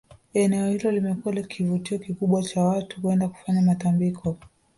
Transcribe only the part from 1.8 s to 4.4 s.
kikubwa cha watu kwenda kufanya matambiko